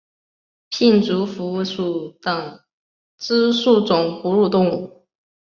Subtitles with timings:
[0.71, 2.59] 胼足蝠属等
[3.19, 5.05] 之数种哺乳动物。